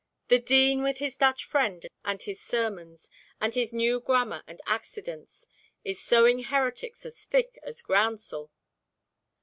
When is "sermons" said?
2.41-3.07